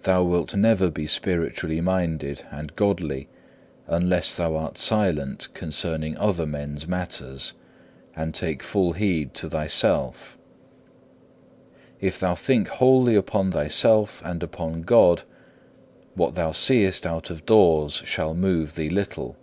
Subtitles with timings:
[0.00, 3.28] Thou wilt never be spiritually minded and godly
[3.86, 7.52] unless thou art silent concerning other men's matters
[8.16, 10.36] and take full heed to thyself.
[12.00, 15.22] If thou think wholly upon thyself and upon God,
[16.16, 19.36] what thou seest out of doors shall move thee little.